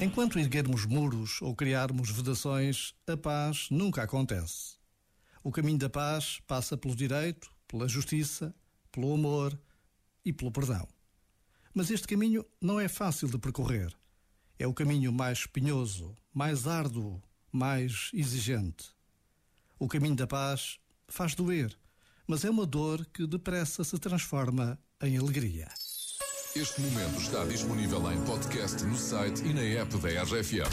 Enquanto 0.00 0.38
erguermos 0.38 0.84
muros 0.84 1.40
ou 1.40 1.54
criarmos 1.54 2.10
vedações, 2.10 2.94
a 3.06 3.16
paz 3.16 3.68
nunca 3.70 4.02
acontece. 4.02 4.76
O 5.42 5.52
caminho 5.52 5.78
da 5.78 5.88
paz 5.88 6.40
passa 6.46 6.76
pelo 6.76 6.96
direito, 6.96 7.50
pela 7.68 7.88
justiça, 7.88 8.54
pelo 8.90 9.14
amor 9.14 9.58
e 10.24 10.32
pelo 10.32 10.50
perdão. 10.50 10.86
Mas 11.72 11.90
este 11.90 12.08
caminho 12.08 12.44
não 12.60 12.80
é 12.80 12.88
fácil 12.88 13.28
de 13.28 13.38
percorrer. 13.38 13.94
É 14.58 14.66
o 14.66 14.74
caminho 14.74 15.12
mais 15.12 15.38
espinhoso, 15.38 16.16
mais 16.32 16.66
árduo, 16.66 17.22
mais 17.50 18.10
exigente. 18.12 18.90
O 19.78 19.88
caminho 19.88 20.16
da 20.16 20.26
paz 20.26 20.78
faz 21.08 21.34
doer, 21.34 21.76
mas 22.26 22.44
é 22.44 22.50
uma 22.50 22.66
dor 22.66 23.06
que 23.06 23.26
depressa 23.26 23.84
se 23.84 23.98
transforma 23.98 24.78
em 25.00 25.16
alegria. 25.16 25.68
Este 26.56 26.80
momento 26.82 27.20
está 27.20 27.44
disponível 27.46 28.12
em 28.12 28.20
podcast 28.20 28.84
no 28.84 28.96
site 28.96 29.42
e 29.44 29.52
na 29.52 29.82
app 29.82 29.92
da 29.98 30.22
RFM. 30.22 30.70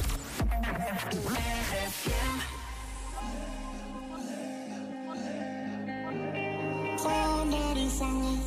Somebody 7.00 7.90
sang 7.90 8.40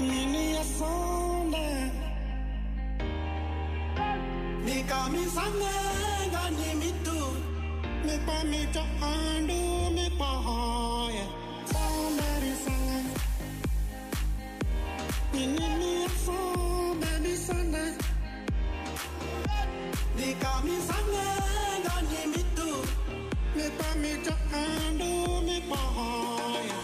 Nini 0.00 0.56
a 0.56 0.64
sonda 0.64 1.92
Nika 4.64 5.10
mi 5.10 5.26
sange 5.28 6.30
gani 6.32 6.74
mi 6.74 6.92
tu 7.04 7.20
Mi 8.02 8.18
pa 8.24 8.44
Kami 20.34 20.74
sangat 20.82 21.86
ngani 21.86 22.42
Me 23.54 23.70
pamit 23.78 24.26
to 24.26 24.34
do 24.98 25.38
me 25.46 25.62
pohon 25.70 26.75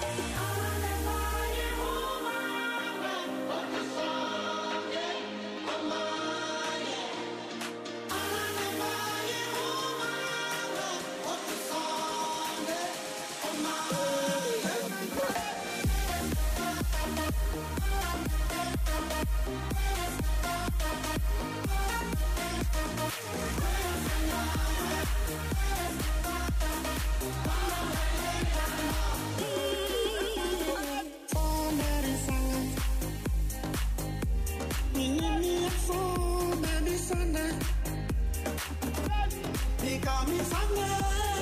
Nikami 39.82 40.38
sange 40.50 40.90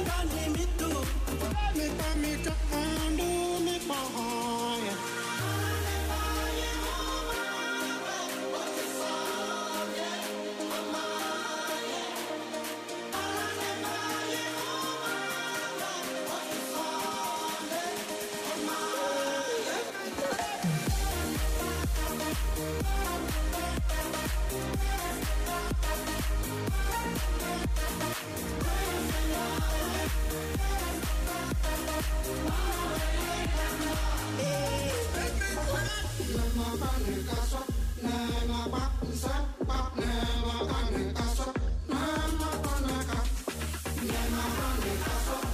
gani 0.09 0.43
mitu. 0.55 0.91
Nikami 1.77 2.33
kaandu 2.47 3.31
me 3.65 3.77
pahai 3.89 4.80
Awesome. 44.91 45.50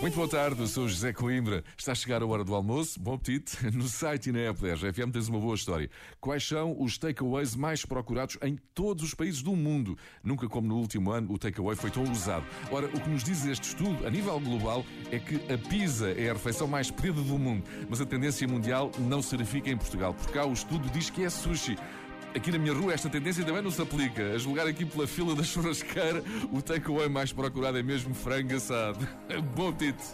Muito 0.00 0.14
boa 0.14 0.26
tarde, 0.26 0.66
sou 0.66 0.88
José 0.88 1.12
Coimbra. 1.12 1.62
Está 1.76 1.92
a 1.92 1.94
chegar 1.94 2.22
a 2.22 2.26
hora 2.26 2.42
do 2.42 2.54
almoço. 2.54 2.98
Bom 2.98 3.12
apetite. 3.14 3.58
No 3.70 3.86
site 3.86 4.30
e 4.30 4.32
na 4.32 4.38
app 4.38 4.58
da 4.58 4.72
RFM 4.72 5.12
tens 5.12 5.28
uma 5.28 5.38
boa 5.38 5.54
história. 5.54 5.90
Quais 6.18 6.42
são 6.42 6.74
os 6.80 6.96
takeaways 6.96 7.54
mais 7.54 7.84
procurados 7.84 8.38
em 8.42 8.56
todos 8.74 9.04
os 9.04 9.12
países 9.12 9.42
do 9.42 9.54
mundo? 9.54 9.98
Nunca 10.24 10.48
como 10.48 10.66
no 10.66 10.78
último 10.78 11.10
ano 11.10 11.30
o 11.30 11.38
takeaway 11.38 11.76
foi 11.76 11.90
tão 11.90 12.02
usado. 12.10 12.46
Ora, 12.70 12.86
o 12.86 12.98
que 12.98 13.10
nos 13.10 13.22
diz 13.22 13.44
este 13.44 13.68
estudo, 13.68 14.06
a 14.06 14.10
nível 14.10 14.40
global, 14.40 14.86
é 15.12 15.18
que 15.18 15.34
a 15.52 15.58
pizza 15.58 16.10
é 16.10 16.30
a 16.30 16.32
refeição 16.32 16.66
mais 16.66 16.90
pedida 16.90 17.20
do 17.20 17.38
mundo. 17.38 17.62
Mas 17.88 18.00
a 18.00 18.06
tendência 18.06 18.48
mundial 18.48 18.90
não 18.98 19.20
se 19.20 19.36
verifica 19.36 19.68
em 19.68 19.76
Portugal. 19.76 20.14
Por 20.14 20.30
cá 20.32 20.46
o 20.46 20.52
estudo 20.54 20.88
diz 20.88 21.10
que 21.10 21.24
é 21.24 21.28
sushi. 21.28 21.76
Aqui 22.34 22.52
na 22.52 22.58
minha 22.58 22.72
rua 22.72 22.92
esta 22.92 23.08
tendência 23.08 23.44
também 23.44 23.62
não 23.62 23.70
se 23.70 23.82
aplica. 23.82 24.32
A 24.32 24.38
julgar 24.38 24.66
aqui 24.66 24.84
pela 24.84 25.06
fila 25.06 25.34
da 25.34 25.42
churrasqueira, 25.44 26.22
o 26.52 26.62
takeaway 26.62 27.08
mais 27.08 27.32
procurado 27.32 27.78
é 27.78 27.82
mesmo 27.82 28.14
frango 28.14 28.54
assado. 28.56 29.06
Bom 29.54 29.68
apetite! 29.68 30.04